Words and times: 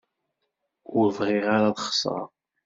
Ur 0.97 1.05
bɣiɣ 1.17 1.45
ara 1.55 1.67
ad 1.71 1.79
xeṣreɣ. 1.87 2.29